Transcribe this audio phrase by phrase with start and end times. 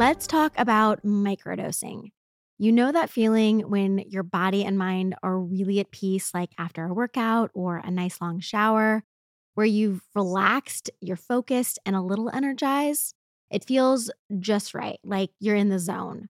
[0.00, 2.10] let's talk about microdosing.
[2.56, 6.86] You know that feeling when your body and mind are really at peace, like after
[6.86, 9.04] a workout or a nice long shower,
[9.56, 13.14] where you've relaxed, you're focused, and a little energized?
[13.50, 16.28] It feels just right, like you're in the zone.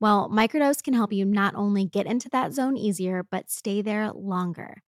[0.00, 4.12] Well, microdose can help you not only get into that zone easier, but stay there
[4.12, 4.82] longer.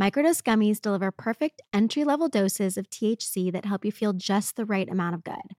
[0.00, 4.66] Microdose gummies deliver perfect entry level doses of THC that help you feel just the
[4.66, 5.56] right amount of good.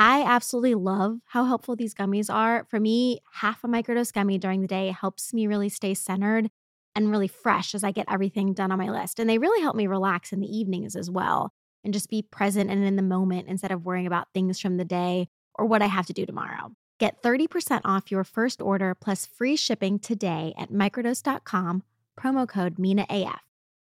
[0.00, 2.64] I absolutely love how helpful these gummies are.
[2.70, 6.52] For me, half a microdose gummy during the day helps me really stay centered
[6.94, 9.18] and really fresh as I get everything done on my list.
[9.18, 12.70] And they really help me relax in the evenings as well and just be present
[12.70, 15.86] and in the moment instead of worrying about things from the day or what I
[15.86, 16.70] have to do tomorrow.
[17.00, 21.82] Get 30% off your first order plus free shipping today at microdose.com,
[22.16, 23.38] promo code MinaAF.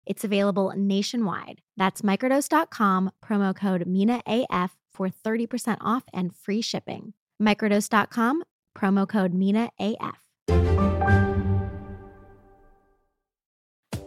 [0.05, 1.61] It's available nationwide.
[1.75, 7.13] That's microdose.com, promo code MinaAF for 30% off and free shipping.
[7.41, 8.43] Microdose.com,
[8.77, 10.15] promo code MinaAF.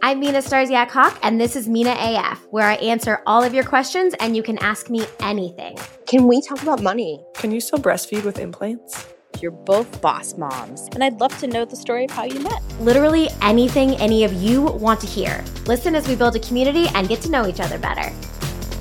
[0.01, 3.65] I'm Mina Starsiak Hawk, and this is Mina AF, where I answer all of your
[3.65, 5.77] questions and you can ask me anything.
[6.07, 7.23] Can we talk about money?
[7.35, 9.05] Can you still breastfeed with implants?
[9.41, 12.63] You're both boss moms, and I'd love to know the story of how you met.
[12.79, 15.43] Literally anything any of you want to hear.
[15.67, 18.11] Listen as we build a community and get to know each other better.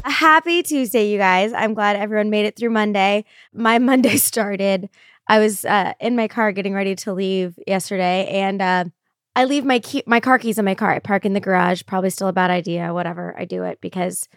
[0.05, 1.53] Happy Tuesday, you guys.
[1.53, 3.25] I'm glad everyone made it through Monday.
[3.53, 4.89] My Monday started.
[5.27, 8.85] I was uh, in my car getting ready to leave yesterday, and uh,
[9.37, 10.93] I leave my key, my car keys in my car.
[10.93, 11.83] I park in the garage.
[11.87, 12.95] Probably still a bad idea.
[12.95, 13.35] Whatever.
[13.39, 14.29] I do it because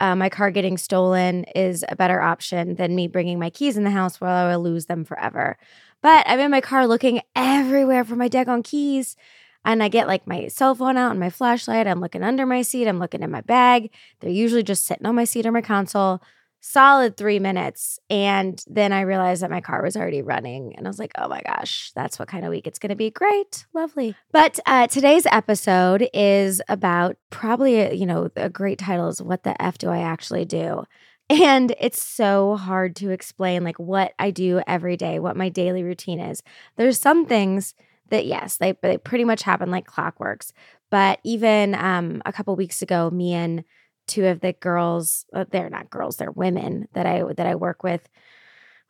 [0.00, 3.84] uh, my car getting stolen is a better option than me bringing my keys in
[3.84, 5.58] the house where I will lose them forever.
[6.00, 9.16] But I'm in my car looking everywhere for my daggone keys.
[9.64, 11.86] And I get like my cell phone out and my flashlight.
[11.86, 12.86] I'm looking under my seat.
[12.88, 13.90] I'm looking in my bag.
[14.20, 16.22] They're usually just sitting on my seat or my console
[16.60, 17.98] solid three minutes.
[18.10, 20.74] And then I realized that my car was already running.
[20.76, 22.96] And I was like, oh my gosh, that's what kind of week it's going to
[22.96, 23.10] be.
[23.10, 23.66] Great.
[23.74, 24.16] Lovely.
[24.32, 29.44] But uh, today's episode is about probably, a, you know, a great title is What
[29.44, 30.84] the F Do I Actually Do?
[31.30, 35.82] And it's so hard to explain like what I do every day, what my daily
[35.82, 36.42] routine is.
[36.76, 37.74] There's some things
[38.10, 40.52] that yes, they they pretty much happen like clockworks.
[40.90, 43.64] But even um, a couple weeks ago, me and
[44.08, 47.84] two of the girls uh, they're not girls they're women that i that i work
[47.84, 48.08] with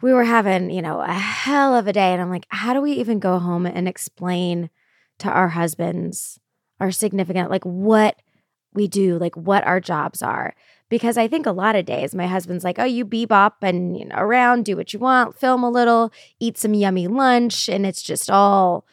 [0.00, 2.80] we were having you know a hell of a day and i'm like how do
[2.80, 4.70] we even go home and explain
[5.18, 6.38] to our husbands
[6.80, 8.22] our significant like what
[8.72, 10.54] we do like what our jobs are
[10.88, 14.04] because i think a lot of days my husband's like oh you bebop and you
[14.04, 18.02] know around do what you want film a little eat some yummy lunch and it's
[18.02, 18.86] just all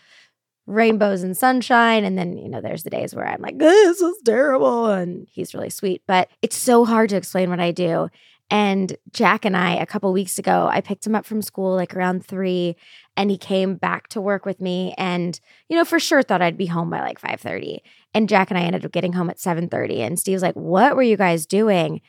[0.68, 2.04] rainbows and sunshine.
[2.04, 4.88] And then, you know, there's the days where I'm like, this is terrible.
[4.88, 6.02] And he's really sweet.
[6.08, 8.10] But it's so hard to explain what I do.
[8.52, 11.96] And Jack and I, a couple weeks ago, I picked him up from school like
[11.96, 12.76] around three,
[13.18, 14.94] and he came back to work with me.
[14.98, 17.82] And you know, for sure thought I'd be home by like five thirty.
[18.14, 20.02] And Jack and I ended up getting home at seven thirty.
[20.02, 22.02] And Steve's like, "What were you guys doing?"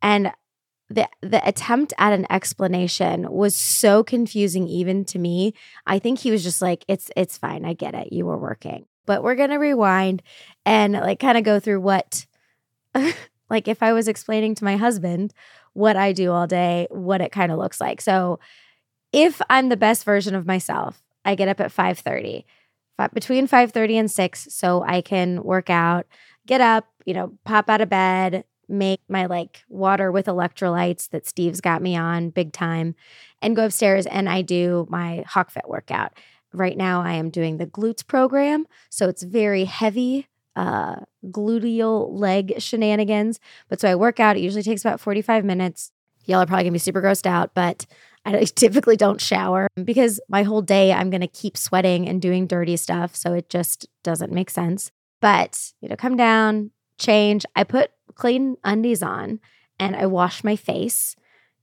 [0.00, 0.32] And
[0.90, 5.54] the the attempt at an explanation was so confusing even to me.
[5.86, 7.64] I think he was just like, "It's it's fine.
[7.64, 8.12] I get it.
[8.12, 10.22] You were working." But we're going to rewind
[10.66, 12.26] and like kind of go through what
[13.50, 15.32] like if I was explaining to my husband
[15.72, 18.00] what I do all day, what it kind of looks like.
[18.00, 18.40] So,
[19.12, 22.44] if I'm the best version of myself, I get up at 5:30.
[23.14, 26.06] Between 5:30 and 6 so I can work out,
[26.46, 31.26] get up, you know, pop out of bed, make my like water with electrolytes that
[31.26, 32.94] Steve's got me on big time
[33.42, 36.12] and go upstairs and I do my HawkFit workout.
[36.52, 40.26] Right now I am doing the glutes program, so it's very heavy
[40.56, 43.38] uh gluteal leg shenanigans.
[43.68, 45.92] But so I work out, it usually takes about 45 minutes.
[46.26, 47.86] Y'all are probably going to be super grossed out, but
[48.24, 52.46] I typically don't shower because my whole day I'm going to keep sweating and doing
[52.46, 54.90] dirty stuff, so it just doesn't make sense.
[55.20, 57.44] But, you know, come down, change.
[57.54, 59.40] I put clean undies on
[59.78, 61.16] and I wash my face.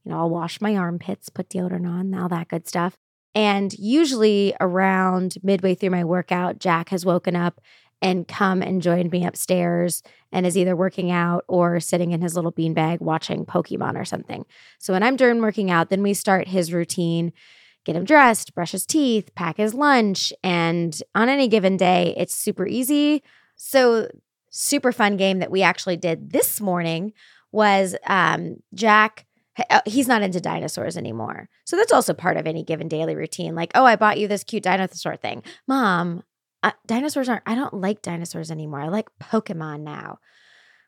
[0.03, 2.97] You know, I'll wash my armpits, put deodorant on, all that good stuff.
[3.35, 7.61] And usually around midway through my workout, Jack has woken up
[8.01, 12.35] and come and joined me upstairs and is either working out or sitting in his
[12.35, 14.45] little beanbag watching Pokemon or something.
[14.79, 17.33] So when I'm done working out, then we start his routine
[17.87, 20.33] get him dressed, brush his teeth, pack his lunch.
[20.43, 23.23] And on any given day, it's super easy.
[23.55, 24.09] So
[24.49, 27.13] super fun game that we actually did this morning
[27.51, 29.25] was um, Jack.
[29.69, 31.49] Uh, he's not into dinosaurs anymore.
[31.65, 33.55] So that's also part of any given daily routine.
[33.55, 35.41] Like, oh, I bought you this cute dinosaur thing.
[35.67, 36.23] Mom,
[36.61, 38.81] uh, dinosaurs aren't, I don't like dinosaurs anymore.
[38.81, 40.19] I like Pokemon now,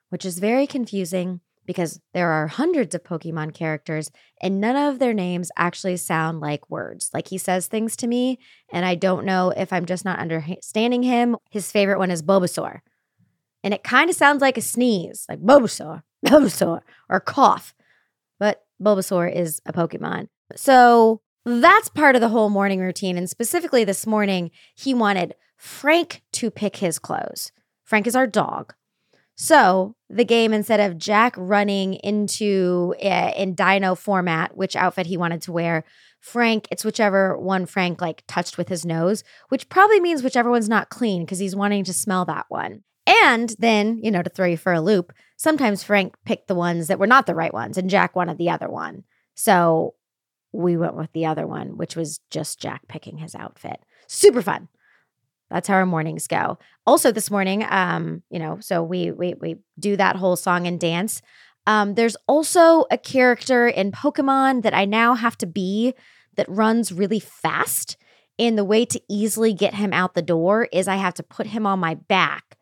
[0.09, 4.09] which is very confusing because there are hundreds of Pokemon characters
[4.41, 7.11] and none of their names actually sound like words.
[7.13, 8.39] Like he says things to me
[8.71, 11.37] and I don't know if I'm just not understanding him.
[11.51, 12.79] His favorite one is Bulbasaur.
[13.63, 17.73] And it kind of sounds like a sneeze, like Bulbasaur, Bulbasaur, or cough.
[18.39, 20.29] But Bulbasaur is a Pokemon.
[20.55, 23.17] So that's part of the whole morning routine.
[23.17, 27.51] And specifically this morning, he wanted Frank to pick his clothes.
[27.83, 28.73] Frank is our dog.
[29.35, 35.15] So the game, instead of Jack running into uh, in dino format, which outfit he
[35.15, 35.85] wanted to wear,
[36.19, 40.67] Frank, it's whichever one Frank like touched with his nose, which probably means whichever one's
[40.67, 42.83] not clean because he's wanting to smell that one.
[43.09, 46.87] And then, you know, to throw you for a loop, sometimes Frank picked the ones
[46.87, 49.03] that were not the right ones and Jack wanted the other one.
[49.33, 49.95] So
[50.51, 53.79] we went with the other one, which was just Jack picking his outfit.
[54.07, 54.67] Super fun.
[55.49, 56.59] That's how our mornings go.
[56.85, 60.79] Also, this morning, um, you know, so we we we do that whole song and
[60.79, 61.23] dance.
[61.65, 65.95] Um, there's also a character in Pokemon that I now have to be
[66.35, 67.97] that runs really fast.
[68.37, 71.47] And the way to easily get him out the door is I have to put
[71.47, 72.57] him on my back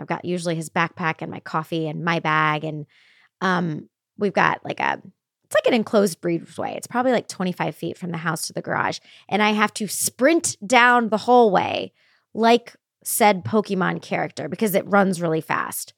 [0.00, 2.64] I've got usually his backpack and my coffee and my bag.
[2.64, 2.86] And
[3.40, 3.88] um,
[4.18, 5.00] we've got like a,
[5.44, 6.76] it's like an enclosed breezeway.
[6.76, 8.98] It's probably like 25 feet from the house to the garage.
[9.28, 11.92] And I have to sprint down the hallway
[12.32, 15.94] like said Pokemon character because it runs really fast.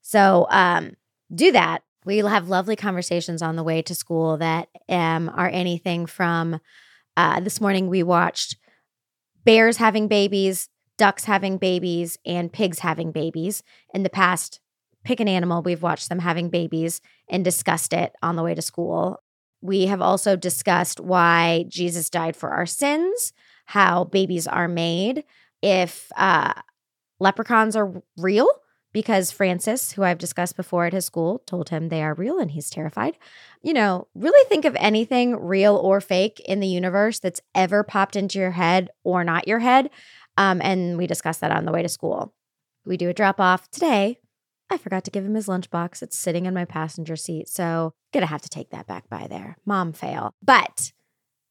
[0.00, 0.96] So um,
[1.34, 1.82] do that.
[2.04, 6.60] We'll have lovely conversations on the way to school that um, are anything from
[7.16, 8.56] uh, this morning we watched
[9.44, 13.62] bears having babies, ducks having babies and pigs having babies.
[13.92, 14.60] In the past,
[15.04, 18.62] pick an animal, we've watched them having babies and discussed it on the way to
[18.62, 19.20] school.
[19.60, 23.32] We have also discussed why Jesus died for our sins,
[23.66, 25.24] how babies are made,
[25.62, 26.52] if uh,
[27.18, 28.48] leprechauns are real,
[28.92, 32.50] because Francis, who I've discussed before at his school, told him they are real and
[32.50, 33.18] he's terrified.
[33.60, 38.14] You know, really think of anything real or fake in the universe that's ever popped
[38.14, 39.90] into your head or not your head.
[40.36, 42.34] Um, and we discussed that on the way to school.
[42.84, 44.18] We do a drop off today.
[44.70, 46.02] I forgot to give him his lunchbox.
[46.02, 47.48] It's sitting in my passenger seat.
[47.48, 49.56] So, gonna have to take that back by there.
[49.64, 50.34] Mom fail.
[50.42, 50.92] But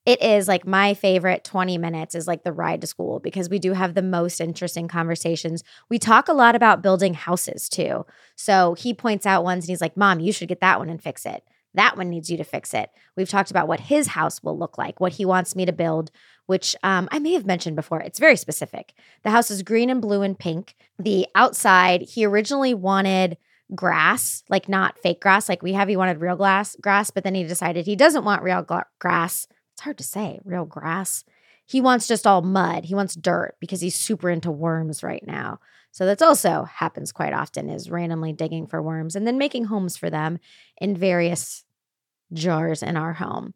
[0.06, 3.60] it is like my favorite 20 minutes is like the ride to school because we
[3.60, 5.64] do have the most interesting conversations.
[5.90, 8.06] We talk a lot about building houses too.
[8.36, 11.02] So he points out ones and he's like, Mom, you should get that one and
[11.02, 11.44] fix it.
[11.74, 12.90] That one needs you to fix it.
[13.16, 16.12] We've talked about what his house will look like, what he wants me to build,
[16.46, 18.02] which um, I may have mentioned before.
[18.02, 18.94] It's very specific.
[19.24, 20.76] The house is green and blue and pink.
[21.00, 23.38] The outside, he originally wanted
[23.74, 25.88] grass, like not fake grass, like we have.
[25.88, 29.48] He wanted real glass grass, but then he decided he doesn't want real gla- grass.
[29.74, 31.24] It's hard to say, real grass.
[31.66, 32.86] He wants just all mud.
[32.86, 35.60] He wants dirt because he's super into worms right now.
[35.92, 39.96] So that's also happens quite often is randomly digging for worms and then making homes
[39.96, 40.40] for them
[40.78, 41.64] in various
[42.34, 43.54] jars in our home.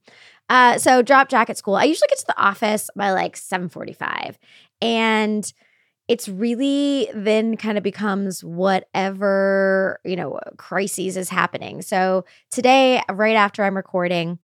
[0.50, 1.76] Uh, so drop jack at school.
[1.76, 4.40] I usually get to the office by like 745.
[4.82, 5.52] And
[6.08, 11.82] it's really then kind of becomes whatever, you know, crises is happening.
[11.82, 14.40] So today, right after I'm recording,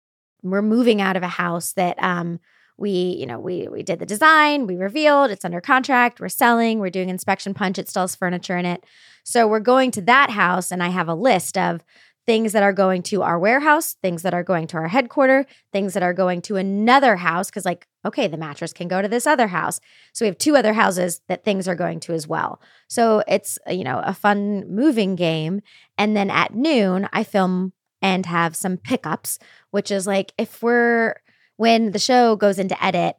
[0.42, 2.40] we're moving out of a house that um
[2.78, 6.80] we you know we we did the design we revealed it's under contract we're selling
[6.80, 8.86] we're doing inspection punch it still has furniture in it
[9.24, 11.84] so we're going to that house and i have a list of
[12.30, 15.96] things that are going to our warehouse things that are going to our headquarter things
[15.96, 19.26] that are going to another house because like okay the mattress can go to this
[19.26, 19.80] other house.
[20.14, 22.62] So we have two other houses that things are going to as well.
[22.88, 25.62] So it's uh, you know a fun moving game.
[25.98, 29.40] And then at noon i film and have some pickups
[29.72, 31.16] which is like if we're
[31.58, 33.16] when the show goes into edit,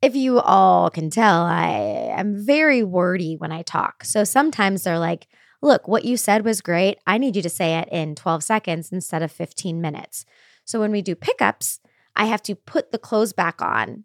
[0.00, 1.70] if you all can tell, I
[2.16, 4.04] am very wordy when I talk.
[4.04, 5.26] So sometimes they're like,
[5.62, 6.98] look, what you said was great.
[7.06, 10.24] I need you to say it in 12 seconds instead of 15 minutes.
[10.64, 11.80] So when we do pickups,
[12.14, 14.04] I have to put the clothes back on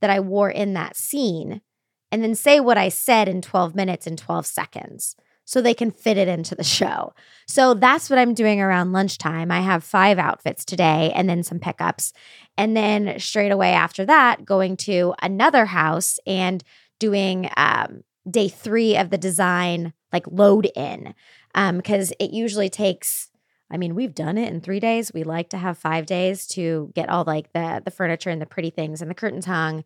[0.00, 1.60] that I wore in that scene
[2.12, 5.92] and then say what I said in 12 minutes and 12 seconds so they can
[5.92, 7.14] fit it into the show.
[7.46, 9.50] So that's what I'm doing around lunchtime.
[9.50, 12.12] I have five outfits today and then some pickups.
[12.58, 16.62] And then straight away after that, going to another house and
[16.98, 21.14] doing um, day three of the design, like load in,
[21.54, 23.30] because um, it usually takes.
[23.70, 25.12] I mean, we've done it in three days.
[25.12, 28.46] We like to have five days to get all like the the furniture and the
[28.46, 29.84] pretty things and the curtains hung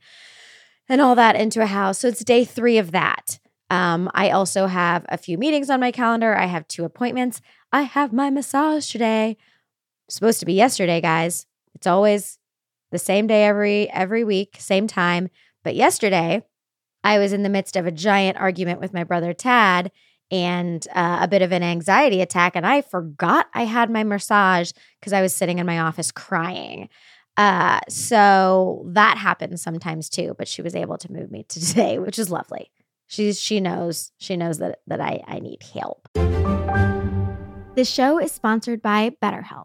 [0.89, 1.99] and all that into a house.
[1.99, 3.39] So it's day three of that.
[3.71, 6.37] Um, I also have a few meetings on my calendar.
[6.37, 7.41] I have two appointments.
[7.73, 9.37] I have my massage today.
[10.09, 11.47] Supposed to be yesterday, guys.
[11.75, 12.39] It's always
[12.91, 15.31] the same day every every week, same time.
[15.63, 16.43] But yesterday,
[17.03, 19.91] I was in the midst of a giant argument with my brother Tad,
[20.31, 22.55] and uh, a bit of an anxiety attack.
[22.55, 26.89] And I forgot I had my massage because I was sitting in my office crying.
[27.37, 31.99] Uh, so that happens sometimes too, but she was able to move me to today,
[31.99, 32.71] which is lovely.
[33.07, 36.09] She's she knows she knows that that I, I need help.
[37.75, 39.65] This show is sponsored by BetterHelp.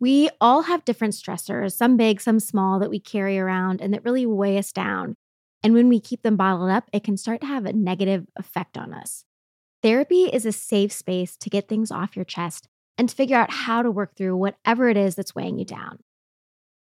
[0.00, 4.04] We all have different stressors, some big, some small, that we carry around and that
[4.04, 5.16] really weigh us down.
[5.62, 8.78] And when we keep them bottled up, it can start to have a negative effect
[8.78, 9.25] on us.
[9.86, 12.66] Therapy is a safe space to get things off your chest
[12.98, 16.00] and to figure out how to work through whatever it is that's weighing you down.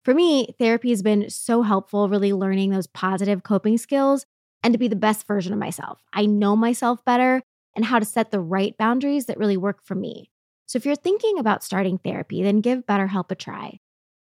[0.05, 4.27] For me, therapy has been so helpful, really learning those positive coping skills
[4.63, 6.03] and to be the best version of myself.
[6.13, 7.43] I know myself better
[7.75, 10.31] and how to set the right boundaries that really work for me.
[10.67, 13.79] So if you're thinking about starting therapy, then give BetterHelp a try.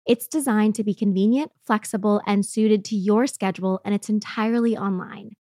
[0.06, 5.32] It's designed to be convenient, flexible, and suited to your schedule, and it's entirely online.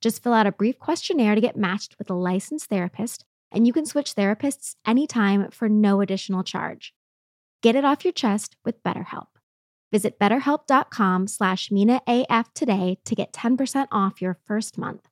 [0.00, 3.72] Just fill out a brief questionnaire to get matched with a licensed therapist, and you
[3.72, 6.94] can switch therapists anytime for no additional charge.
[7.62, 9.26] Get it off your chest with BetterHelp.
[9.90, 15.08] Visit betterhelp.com slash MinaAF today to get 10% off your first month.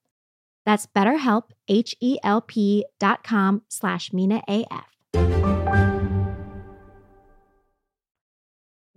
[0.65, 4.83] That's betterhelp, H-E-L-P dot com slash MinaAF.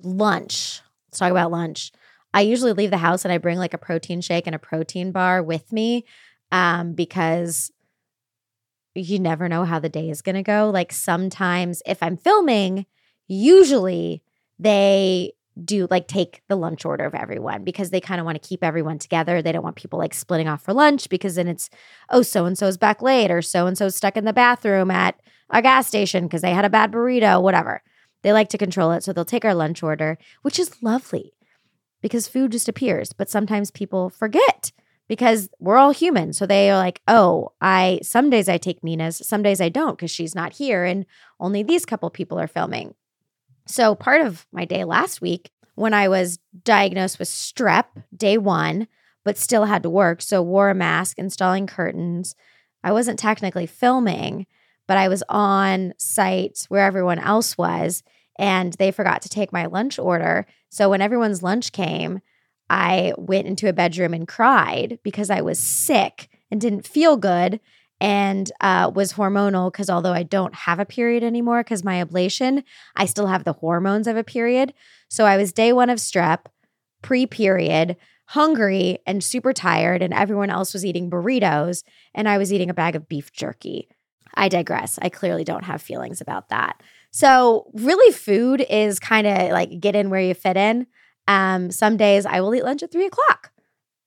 [0.03, 0.81] Lunch.
[1.09, 1.93] Let's talk about lunch.
[2.33, 5.13] I usually leave the house and I bring like a protein shake and a protein
[5.13, 6.05] bar with me
[6.53, 7.73] um, because
[8.95, 10.71] you never know how the day is going to go.
[10.73, 12.87] Like sometimes if I'm filming,
[13.27, 14.23] usually
[14.59, 15.33] they
[15.65, 18.65] do like take the lunch order of everyone because they kind of want to keep
[18.65, 19.43] everyone together.
[19.43, 21.69] They don't want people like splitting off for lunch because then it's,
[22.09, 25.21] oh, so and so's back late or so and so's stuck in the bathroom at
[25.51, 27.83] a gas station because they had a bad burrito, whatever.
[28.23, 29.03] They like to control it.
[29.03, 31.33] So they'll take our lunch order, which is lovely
[32.01, 33.13] because food just appears.
[33.13, 34.73] But sometimes people forget
[35.09, 36.33] because we're all human.
[36.33, 39.97] So they are like, oh, I, some days I take Mina's, some days I don't
[39.97, 41.05] because she's not here and
[41.41, 42.95] only these couple people are filming.
[43.67, 47.85] So, part of my day last week, when I was diagnosed with strep,
[48.17, 48.89] day one,
[49.25, 52.35] but still had to work, so wore a mask, installing curtains.
[52.83, 54.47] I wasn't technically filming,
[54.89, 58.03] but I was on site where everyone else was,
[58.41, 60.47] and they forgot to take my lunch order.
[60.71, 62.21] So, when everyone's lunch came,
[62.71, 67.61] I went into a bedroom and cried because I was sick and didn't feel good
[68.01, 72.65] and uh, was hormonal because although I don't have a period anymore because my ablation,
[72.97, 74.73] I still have the hormones of a period.
[75.09, 76.47] So I was day one of strep,
[77.03, 81.83] pre period, hungry and super tired, and everyone else was eating burritos,
[82.15, 83.89] and I was eating a bag of beef jerky.
[84.35, 84.99] I digress.
[85.03, 86.81] I clearly don't have feelings about that.
[87.11, 90.87] So, really, food is kind of like get in where you fit in.
[91.27, 93.51] Um, some days I will eat lunch at three o'clock,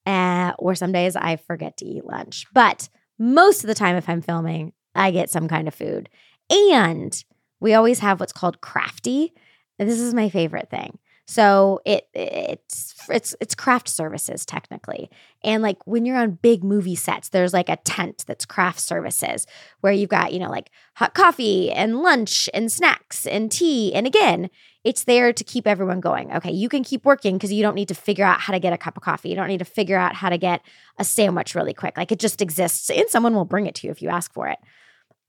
[0.05, 2.45] uh, or some days I forget to eat lunch.
[2.53, 6.09] But most of the time, if I'm filming, I get some kind of food.
[6.49, 7.23] And
[7.59, 9.33] we always have what's called crafty.
[9.79, 10.97] This is my favorite thing.
[11.25, 15.09] So it it's it's it's craft services technically.
[15.43, 19.47] And like when you're on big movie sets, there's like a tent that's craft services
[19.79, 23.93] where you've got, you know, like hot coffee and lunch and snacks and tea.
[23.93, 24.49] And again,
[24.83, 26.33] it's there to keep everyone going.
[26.33, 28.73] Okay, you can keep working because you don't need to figure out how to get
[28.73, 29.29] a cup of coffee.
[29.29, 30.61] You don't need to figure out how to get
[30.97, 31.95] a sandwich really quick.
[31.95, 34.49] Like it just exists and someone will bring it to you if you ask for
[34.49, 34.59] it.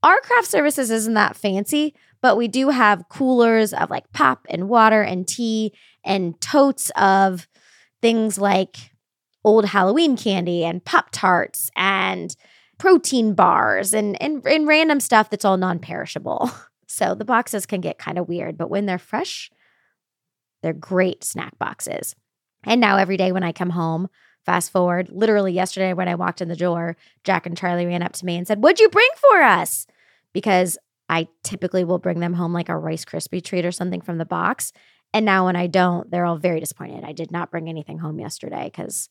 [0.02, 4.66] Our craft services isn't that fancy, but we do have coolers of like pop and
[4.66, 7.46] water and tea and totes of
[8.00, 8.92] things like
[9.44, 12.34] old Halloween candy and Pop Tarts and
[12.78, 16.50] protein bars and, and, and random stuff that's all non perishable.
[16.86, 19.50] So the boxes can get kind of weird, but when they're fresh,
[20.62, 22.14] they're great snack boxes.
[22.62, 24.08] And now every day when I come home,
[24.44, 28.12] fast forward, literally yesterday when I walked in the door, Jack and Charlie ran up
[28.12, 29.88] to me and said, What'd you bring for us?
[30.32, 34.18] Because I typically will bring them home like a Rice Krispie treat or something from
[34.18, 34.72] the box.
[35.12, 37.04] And now when I don't, they're all very disappointed.
[37.04, 39.08] I did not bring anything home yesterday because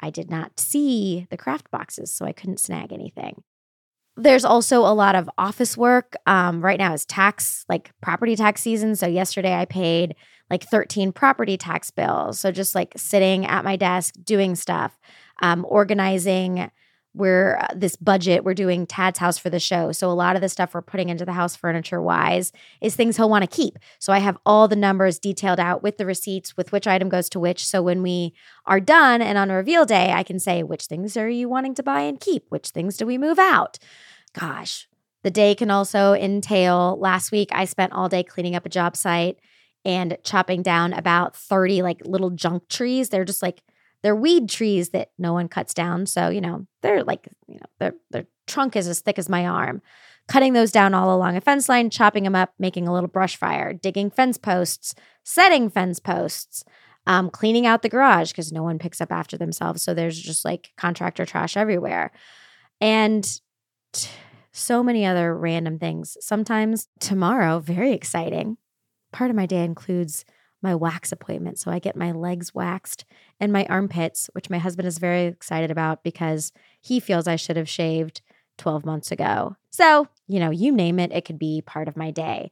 [0.00, 3.42] I did not see the craft boxes, so I couldn't snag anything.
[4.16, 6.16] There's also a lot of office work.
[6.26, 8.96] Um, right now is tax, like property tax season.
[8.96, 10.16] So yesterday I paid
[10.50, 12.40] like 13 property tax bills.
[12.40, 14.98] So just like sitting at my desk doing stuff,
[15.42, 16.70] um, organizing
[17.14, 19.92] we're uh, this budget we're doing tad's house for the show.
[19.92, 23.16] So a lot of the stuff we're putting into the house furniture wise is things
[23.16, 23.78] he'll want to keep.
[23.98, 27.28] So i have all the numbers detailed out with the receipts with which item goes
[27.30, 27.66] to which.
[27.66, 28.34] So when we
[28.66, 31.82] are done and on reveal day i can say which things are you wanting to
[31.82, 32.46] buy and keep?
[32.48, 33.78] Which things do we move out?
[34.32, 34.86] Gosh
[35.22, 38.96] the day can also entail last week i spent all day cleaning up a job
[38.96, 39.38] site
[39.84, 43.08] and chopping down about 30 like little junk trees.
[43.08, 43.62] They're just like
[44.02, 46.06] they're weed trees that no one cuts down.
[46.06, 49.46] So, you know, they're like, you know, their their trunk is as thick as my
[49.46, 49.82] arm.
[50.28, 53.36] Cutting those down all along a fence line, chopping them up, making a little brush
[53.36, 56.64] fire, digging fence posts, setting fence posts,
[57.06, 59.82] um, cleaning out the garage because no one picks up after themselves.
[59.82, 62.12] So there's just like contractor trash everywhere.
[62.80, 63.24] And
[63.92, 64.08] t-
[64.52, 66.16] so many other random things.
[66.20, 68.56] Sometimes tomorrow, very exciting.
[69.12, 70.24] Part of my day includes
[70.62, 71.58] my wax appointment.
[71.58, 73.04] So I get my legs waxed
[73.38, 77.56] and my armpits, which my husband is very excited about because he feels I should
[77.56, 78.22] have shaved
[78.58, 79.56] 12 months ago.
[79.70, 82.50] So, you know, you name it, it could be part of my day.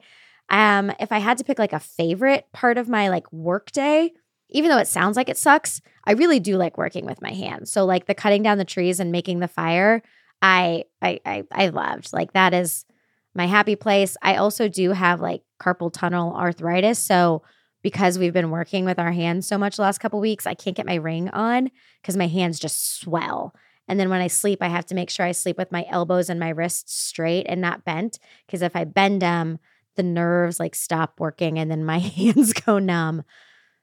[0.48, 4.12] Um, if I had to pick like a favorite part of my like work day,
[4.50, 7.70] even though it sounds like it sucks, I really do like working with my hands.
[7.70, 10.02] So like the cutting down the trees and making the fire,
[10.40, 12.12] I I I, I loved.
[12.14, 12.86] Like that is
[13.34, 14.16] my happy place.
[14.22, 17.42] I also do have like carpal tunnel arthritis, so
[17.82, 20.76] because we've been working with our hands so much the last couple weeks, I can't
[20.76, 21.70] get my ring on
[22.02, 23.54] because my hands just swell.
[23.86, 26.28] And then when I sleep, I have to make sure I sleep with my elbows
[26.28, 29.58] and my wrists straight and not bent because if I bend them,
[29.96, 33.24] the nerves like stop working and then my hands go numb.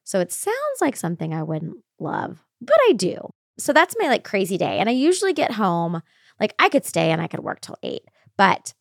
[0.03, 3.29] So it sounds like something I wouldn't love, but I do.
[3.57, 4.77] So that's my like crazy day.
[4.79, 6.01] And I usually get home,
[6.39, 8.03] like I could stay and I could work till eight,
[8.37, 8.73] but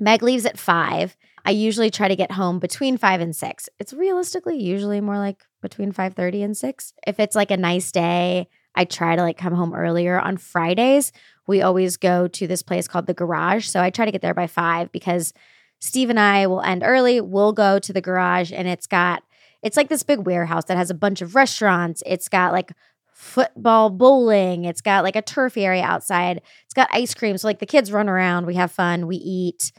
[0.00, 1.16] Meg leaves at five.
[1.44, 3.68] I usually try to get home between five and six.
[3.78, 6.92] It's realistically usually more like between 5:30 and 6.
[7.06, 10.18] If it's like a nice day, I try to like come home earlier.
[10.18, 11.12] On Fridays,
[11.46, 13.66] we always go to this place called the garage.
[13.66, 15.32] So I try to get there by five because
[15.80, 17.20] Steve and I will end early.
[17.20, 19.22] We'll go to the garage and it's got
[19.62, 22.02] it's like this big warehouse that has a bunch of restaurants.
[22.04, 22.72] It's got like
[23.12, 24.64] football bowling.
[24.64, 26.42] It's got like a turf area outside.
[26.64, 27.38] It's got ice cream.
[27.38, 29.70] So like the kids run around, we have fun, we eat,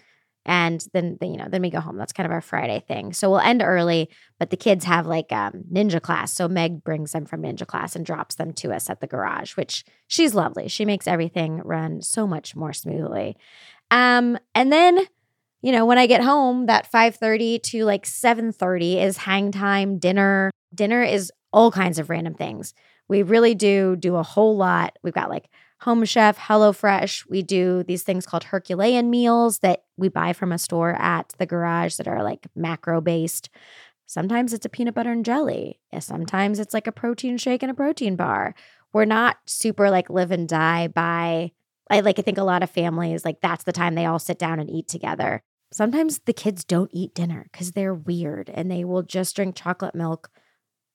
[0.45, 1.97] and then, you know then we go home.
[1.97, 3.13] That's kind of our Friday thing.
[3.13, 4.09] So we'll end early,
[4.39, 6.33] but the kids have like um, ninja class.
[6.33, 9.55] So Meg brings them from ninja class and drops them to us at the garage,
[9.55, 10.67] which she's lovely.
[10.67, 13.37] She makes everything run so much more smoothly.
[13.91, 15.07] Um, and then
[15.63, 20.51] you know, when I get home, that 5:30 to like 7:30 is hang time, dinner.
[20.75, 22.73] Dinner is all kinds of random things.
[23.07, 24.97] We really do do a whole lot.
[25.03, 25.49] We've got like
[25.83, 27.29] Home Chef, HelloFresh.
[27.29, 31.45] We do these things called Herculean meals that we buy from a store at the
[31.45, 33.49] garage that are like macro based.
[34.05, 35.79] Sometimes it's a peanut butter and jelly.
[35.99, 38.55] Sometimes it's like a protein shake and a protein bar.
[38.93, 41.51] We're not super like live and die by
[41.89, 44.39] I like I think a lot of families like that's the time they all sit
[44.39, 45.43] down and eat together
[45.73, 49.95] sometimes the kids don't eat dinner because they're weird and they will just drink chocolate
[49.95, 50.29] milk.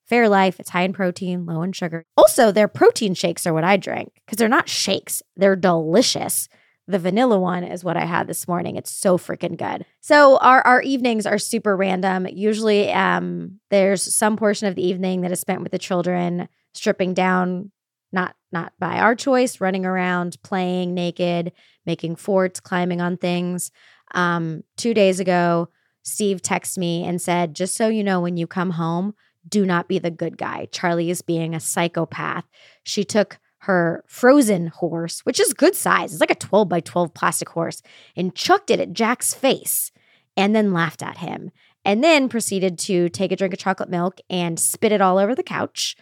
[0.09, 2.05] Fairlife, it's high in protein, low in sugar.
[2.17, 6.49] Also, their protein shakes are what I drink because they're not shakes, they're delicious.
[6.87, 8.75] The vanilla one is what I had this morning.
[8.75, 9.85] It's so freaking good.
[10.01, 12.25] So our our evenings are super random.
[12.25, 17.13] Usually um there's some portion of the evening that is spent with the children stripping
[17.13, 17.71] down
[18.11, 21.51] not not by our choice, running around, playing naked,
[21.85, 23.71] making forts, climbing on things.
[24.15, 25.69] Um, two days ago,
[26.01, 29.13] Steve texted me and said, just so you know, when you come home,
[29.47, 30.67] do not be the good guy.
[30.71, 32.45] Charlie is being a psychopath.
[32.83, 37.13] She took her frozen horse, which is good size, it's like a 12 by 12
[37.13, 37.81] plastic horse,
[38.15, 39.91] and chucked it at Jack's face
[40.37, 41.51] and then laughed at him.
[41.85, 45.33] And then proceeded to take a drink of chocolate milk and spit it all over
[45.33, 45.95] the couch.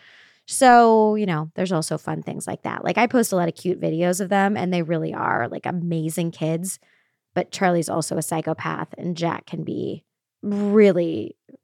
[0.45, 2.83] So, you know, there's also fun things like that.
[2.83, 5.65] Like I post a lot of cute videos of them, and they really are like
[5.65, 6.79] amazing kids
[7.37, 10.03] but Charlie's also a psychopath, and Jack can be
[10.41, 11.36] really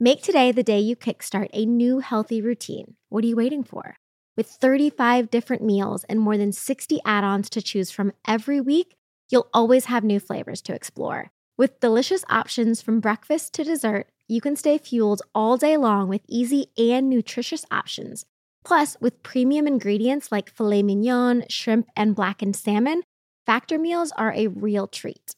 [0.00, 2.96] Make today the day you kickstart a new healthy routine.
[3.10, 3.96] What are you waiting for?
[4.36, 8.96] With 35 different meals and more than 60 add ons to choose from every week,
[9.30, 11.30] you'll always have new flavors to explore.
[11.56, 16.22] With delicious options from breakfast to dessert, you can stay fueled all day long with
[16.28, 18.24] easy and nutritious options.
[18.64, 23.02] Plus, with premium ingredients like filet mignon, shrimp, and blackened salmon,
[23.46, 25.36] Factor meals are a real treat.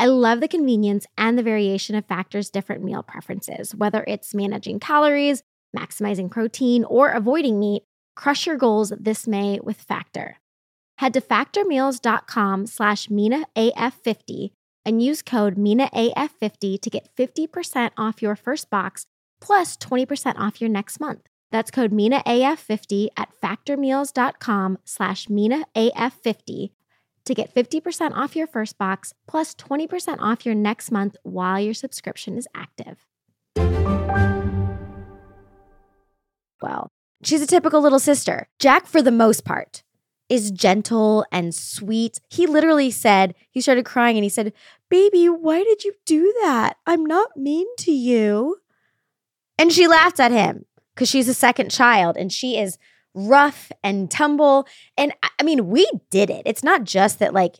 [0.00, 4.78] I love the convenience and the variation of Factor's different meal preferences, whether it's managing
[4.78, 5.42] calories,
[5.76, 7.82] maximizing protein, or avoiding meat.
[8.14, 10.38] Crush your goals this May with Factor.
[10.98, 14.50] Head to factormeals.com slash MinaAF50
[14.84, 19.04] and use code MinaAF50 to get 50% off your first box
[19.40, 21.26] plus 20% off your next month.
[21.50, 26.70] That's code MinaAF50 at factormeals.com slash MinaAF50
[27.28, 31.74] to get 50% off your first box plus 20% off your next month while your
[31.74, 33.06] subscription is active.
[36.60, 36.90] Well,
[37.22, 38.48] she's a typical little sister.
[38.58, 39.82] Jack, for the most part,
[40.28, 42.20] is gentle and sweet.
[42.28, 44.52] He literally said, he started crying and he said,
[44.88, 46.76] Baby, why did you do that?
[46.86, 48.58] I'm not mean to you.
[49.58, 50.64] And she laughed at him
[50.94, 52.78] because she's a second child and she is
[53.14, 54.66] rough and tumble.
[54.96, 56.42] And I mean, we did it.
[56.46, 57.56] It's not just that, like,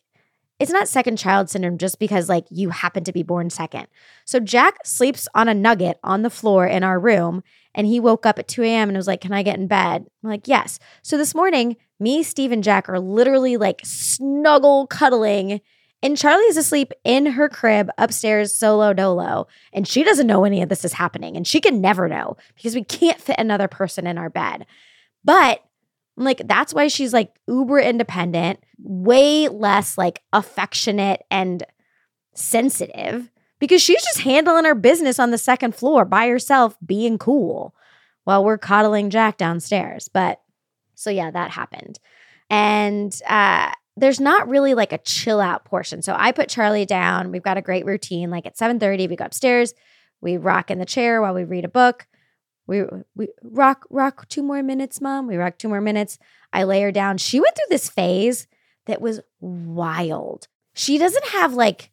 [0.59, 3.87] it's not second child syndrome just because, like, you happen to be born second.
[4.25, 7.43] So Jack sleeps on a nugget on the floor in our room
[7.75, 8.89] and he woke up at 2 a.m.
[8.89, 10.07] and was like, Can I get in bed?
[10.23, 10.79] I'm like, Yes.
[11.03, 15.61] So this morning, me, Steve, and Jack are literally like snuggle cuddling.
[16.03, 19.49] And Charlie is asleep in her crib upstairs, solo dolo.
[19.73, 21.37] And she doesn't know any of this is happening.
[21.37, 24.67] And she can never know because we can't fit another person in our bed.
[25.25, 25.63] But
[26.17, 31.63] like, that's why she's like uber independent, way less like affectionate and
[32.35, 37.75] sensitive because she's just handling her business on the second floor by herself, being cool
[38.25, 40.09] while we're coddling Jack downstairs.
[40.09, 40.41] But
[40.95, 41.99] so, yeah, that happened.
[42.51, 46.03] And uh, there's not really like a chill out portion.
[46.03, 47.31] So I put Charlie down.
[47.31, 48.31] We've got a great routine.
[48.31, 49.75] Like at 7:30, we go upstairs,
[50.21, 52.08] we rock in the chair while we read a book.
[52.69, 52.85] We
[53.17, 55.27] we rock rock two more minutes, mom.
[55.27, 56.19] We rock two more minutes.
[56.53, 57.17] I lay her down.
[57.17, 58.47] She went through this phase
[58.87, 60.47] that was wild.
[60.75, 61.91] She doesn't have like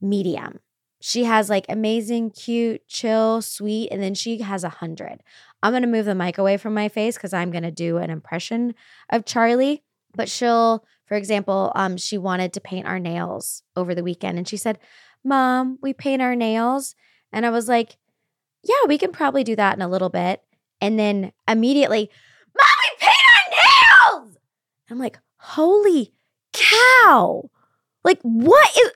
[0.00, 0.58] medium.
[1.00, 5.22] She has like amazing, cute, chill, sweet, and then she has a hundred.
[5.62, 8.74] I'm gonna move the mic away from my face because I'm gonna do an impression
[9.10, 9.84] of Charlie.
[10.14, 14.48] But she'll, for example, um, she wanted to paint our nails over the weekend, and
[14.48, 14.80] she said,
[15.22, 16.96] "Mom, we paint our nails,"
[17.32, 17.96] and I was like,
[18.62, 20.42] "Yeah, we can probably do that in a little bit."
[20.80, 22.10] And then immediately,
[22.58, 24.36] "Mom, we paint our nails!"
[24.90, 26.12] I'm like, "Holy
[26.52, 27.50] cow!"
[28.04, 28.90] Like, what is?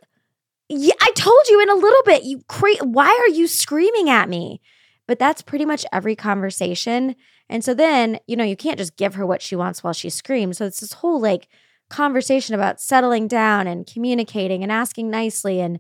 [0.69, 2.25] Yeah, I told you in a little bit.
[2.25, 4.61] You cra- why are you screaming at me?
[5.07, 7.17] But that's pretty much every conversation.
[7.51, 10.09] And so then, you know, you can't just give her what she wants while she
[10.09, 10.59] screams.
[10.59, 11.49] So it's this whole like
[11.91, 15.61] conversation about settling down and communicating and asking nicely.
[15.61, 15.79] And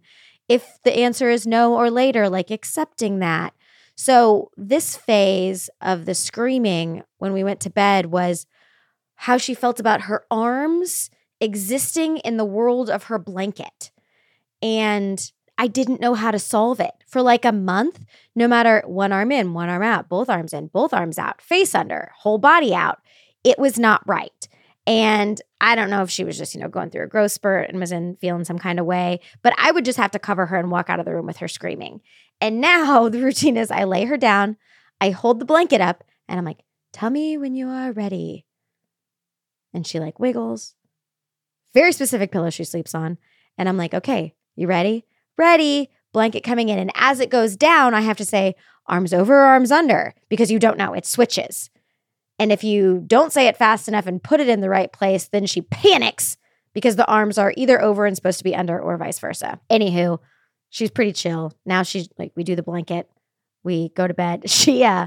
[0.48, 3.54] if the answer is no or later, like accepting that.
[3.96, 8.46] So this phase of the screaming when we went to bed was
[9.14, 13.90] how she felt about her arms existing in the world of her blanket
[14.62, 18.04] and I didn't know how to solve it for like a month,
[18.34, 21.74] no matter one arm in, one arm out, both arms in, both arms out, face
[21.74, 22.98] under, whole body out.
[23.44, 24.48] It was not right.
[24.86, 27.70] And I don't know if she was just, you know, going through a growth spurt
[27.70, 30.46] and was in feeling some kind of way, but I would just have to cover
[30.46, 32.00] her and walk out of the room with her screaming.
[32.40, 34.56] And now the routine is I lay her down,
[35.00, 38.46] I hold the blanket up, and I'm like, tell me when you are ready.
[39.72, 40.74] And she like wiggles.
[41.74, 43.18] Very specific pillow she sleeps on.
[43.58, 45.04] And I'm like, okay, you ready?
[45.36, 45.90] Ready.
[46.12, 46.78] Blanket coming in.
[46.78, 48.54] And as it goes down, I have to say
[48.86, 50.92] arms over, arms under, because you don't know.
[50.92, 51.70] It switches.
[52.38, 55.28] And if you don't say it fast enough and put it in the right place,
[55.28, 56.36] then she panics
[56.72, 59.60] because the arms are either over and supposed to be under or vice versa.
[59.70, 60.18] Anywho,
[60.74, 61.52] she's pretty chill.
[61.64, 63.08] Now she's like, we do the blanket,
[63.62, 64.42] we go to bed.
[64.50, 65.06] She, uh,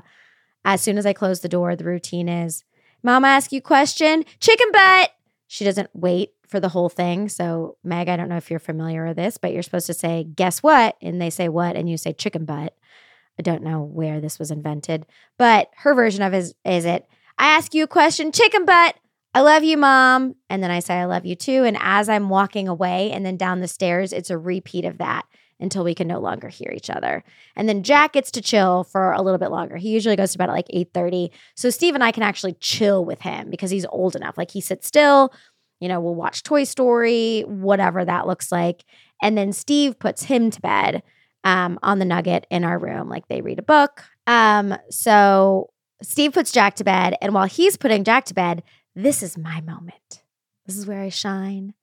[0.63, 2.63] as soon as I close the door, the routine is,
[3.03, 5.11] Mama ask you question, chicken butt.
[5.47, 7.27] She doesn't wait for the whole thing.
[7.27, 10.23] So, Meg, I don't know if you're familiar with this, but you're supposed to say,
[10.23, 10.95] guess what?
[11.01, 11.75] And they say what?
[11.75, 12.73] And you say chicken butt.
[13.37, 15.05] I don't know where this was invented,
[15.37, 18.95] but her version of it is, is it, I ask you a question, chicken butt.
[19.33, 20.35] I love you, mom.
[20.49, 21.63] And then I say, I love you too.
[21.65, 25.25] And as I'm walking away and then down the stairs, it's a repeat of that
[25.59, 27.23] until we can no longer hear each other.
[27.55, 29.77] And then Jack gets to chill for a little bit longer.
[29.77, 31.31] He usually goes to bed at like 8:30.
[31.55, 34.37] So Steve and I can actually chill with him because he's old enough.
[34.37, 35.33] Like he sits still,
[35.79, 38.83] you know, we'll watch Toy Story, whatever that looks like.
[39.21, 41.03] And then Steve puts him to bed
[41.43, 43.09] um, on the nugget in our room.
[43.09, 44.03] Like they read a book.
[44.27, 45.69] Um, so
[46.01, 47.15] Steve puts Jack to bed.
[47.21, 48.63] And while he's putting Jack to bed,
[48.95, 50.23] this is my moment.
[50.65, 51.73] This is where I shine.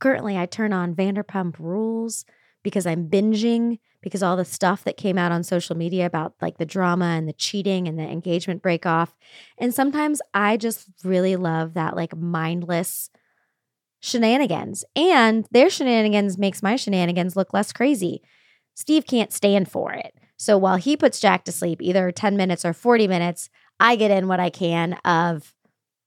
[0.00, 2.24] Currently, I turn on Vanderpump Rules
[2.62, 6.58] because I'm binging because all the stuff that came out on social media about like
[6.58, 9.16] the drama and the cheating and the engagement break off.
[9.58, 13.10] And sometimes I just really love that like mindless
[14.00, 14.84] shenanigans.
[14.94, 18.22] And their shenanigans makes my shenanigans look less crazy.
[18.74, 20.14] Steve can't stand for it.
[20.36, 24.12] So while he puts Jack to sleep, either 10 minutes or 40 minutes, I get
[24.12, 25.52] in what I can of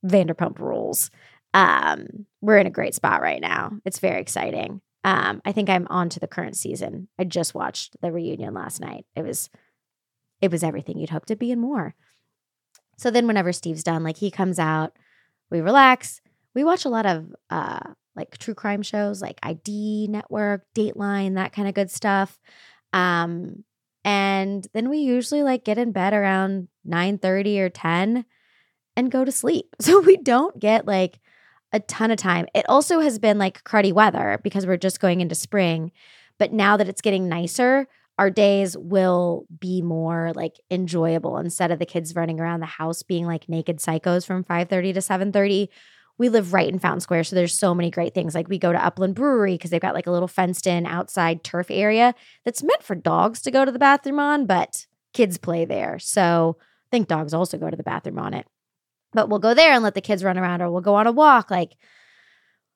[0.05, 1.11] Vanderpump rules.
[1.53, 3.73] Um, we're in a great spot right now.
[3.83, 4.81] It's very exciting.
[5.03, 7.07] Um, I think I'm on to the current season.
[7.17, 9.05] I just watched the reunion last night.
[9.15, 9.49] It was
[10.41, 11.95] it was everything you'd hope to be and more.
[12.97, 14.97] So then whenever Steve's done, like he comes out,
[15.49, 16.21] we relax.
[16.53, 17.79] We watch a lot of uh
[18.15, 22.39] like true crime shows like ID Network, Dateline, that kind of good stuff.
[22.93, 23.63] Um
[24.03, 28.25] and then we usually like get in bed around 9 30 or 10
[28.95, 29.75] and go to sleep.
[29.81, 31.19] So we don't get like
[31.73, 32.47] a ton of time.
[32.53, 35.91] It also has been like cruddy weather because we're just going into spring.
[36.37, 41.79] But now that it's getting nicer, our days will be more like enjoyable instead of
[41.79, 45.69] the kids running around the house being like naked psychos from 5:30 to 7:30
[46.21, 47.23] we live right in Fountain Square.
[47.23, 48.35] So there's so many great things.
[48.35, 51.43] Like we go to Upland Brewery because they've got like a little fenced in outside
[51.43, 52.13] turf area
[52.45, 55.97] that's meant for dogs to go to the bathroom on, but kids play there.
[55.97, 58.45] So I think dogs also go to the bathroom on it.
[59.13, 61.11] But we'll go there and let the kids run around or we'll go on a
[61.11, 61.51] walk.
[61.51, 61.75] Like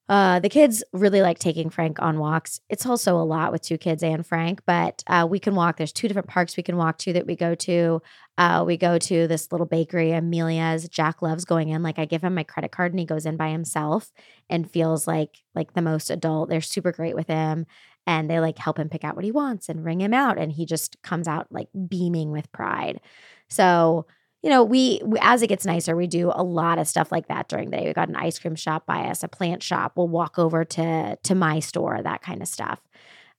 [0.08, 2.60] uh, the kids really like taking Frank on walks.
[2.69, 5.78] It's also a lot with two kids and Frank, but uh, we can walk.
[5.78, 8.02] There's two different parks we can walk to that we go to.
[8.38, 10.88] Uh, we go to this little bakery, Amelia's.
[10.89, 11.82] Jack loves going in.
[11.82, 14.12] Like I give him my credit card and he goes in by himself
[14.48, 16.50] and feels like like the most adult.
[16.50, 17.65] They're super great with him
[18.06, 20.52] and they like help him pick out what he wants and ring him out and
[20.52, 23.02] he just comes out like beaming with pride.
[23.50, 24.06] So
[24.45, 27.29] you know, we, we, as it gets nicer, we do a lot of stuff like
[27.29, 27.88] that during the day.
[27.88, 29.93] We got an ice cream shop by us, a plant shop.
[29.95, 32.79] We'll walk over to to my store, that kind of stuff.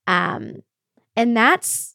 [0.08, 0.64] Um,
[1.14, 1.94] and that's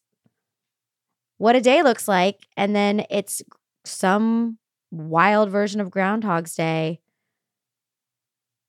[1.39, 2.47] what a day looks like.
[2.55, 3.41] And then it's
[3.83, 4.59] some
[4.91, 7.01] wild version of Groundhog's Day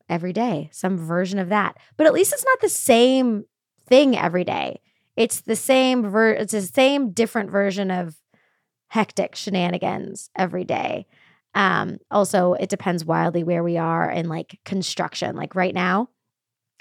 [0.09, 1.77] every day, some version of that.
[1.97, 3.45] But at least it's not the same
[3.87, 4.81] thing every day.
[5.17, 8.17] It's the same ver- it's the same different version of
[8.93, 11.07] hectic shenanigans every day.
[11.55, 15.35] Um, also, it depends wildly where we are in like construction.
[15.35, 16.11] Like right now,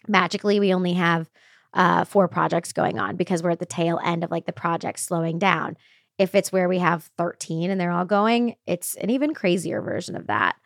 [0.09, 1.29] magically, we only have
[1.73, 4.99] uh, four projects going on because we're at the tail end of like the project
[4.99, 5.77] slowing down.
[6.17, 10.17] If it's where we have 13 and they're all going, it's an even crazier version
[10.17, 10.57] of that.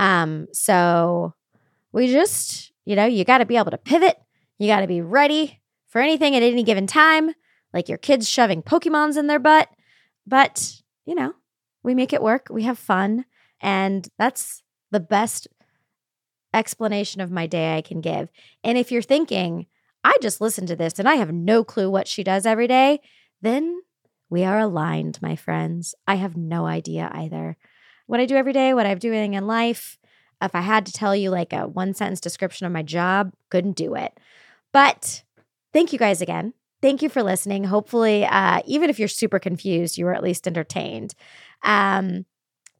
[0.00, 1.34] Um, so
[1.92, 4.16] we just, you know, you got to be able to pivot.
[4.58, 7.30] You got to be ready for anything at any given time,
[7.72, 9.68] like your kids shoving Pokemons in their butt.
[10.26, 10.79] But
[11.10, 11.34] you know,
[11.82, 12.46] we make it work.
[12.52, 13.24] We have fun.
[13.60, 15.48] And that's the best
[16.54, 18.30] explanation of my day I can give.
[18.62, 19.66] And if you're thinking,
[20.04, 23.00] I just listened to this and I have no clue what she does every day,
[23.42, 23.80] then
[24.28, 25.96] we are aligned, my friends.
[26.06, 27.56] I have no idea either.
[28.06, 29.98] What I do every day, what I'm doing in life,
[30.40, 33.76] if I had to tell you like a one sentence description of my job, couldn't
[33.76, 34.16] do it.
[34.72, 35.24] But
[35.72, 37.64] thank you guys again thank you for listening.
[37.64, 41.14] Hopefully, uh, even if you're super confused, you were at least entertained.
[41.62, 42.26] Um,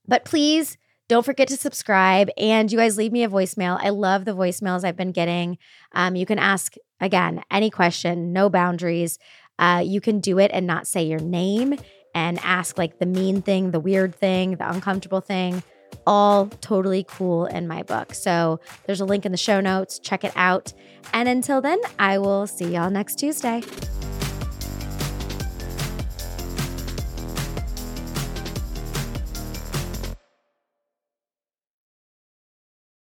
[0.06, 0.76] but please
[1.08, 3.78] don't forget to subscribe and you guys leave me a voicemail.
[3.82, 5.58] I love the voicemails I've been getting.
[5.92, 9.18] Um, you can ask again any question, no boundaries.
[9.58, 11.74] Uh, you can do it and not say your name
[12.14, 15.62] and ask like the mean thing, the weird thing, the uncomfortable thing.
[16.06, 18.14] All totally cool in my book.
[18.14, 19.98] So there's a link in the show notes.
[19.98, 20.72] Check it out.
[21.12, 23.62] And until then, I will see y'all next Tuesday.